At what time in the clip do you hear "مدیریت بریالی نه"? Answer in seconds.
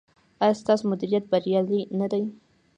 0.91-2.07